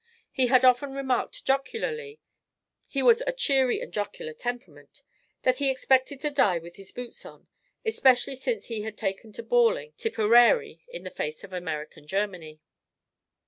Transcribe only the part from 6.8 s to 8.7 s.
boots on, especially since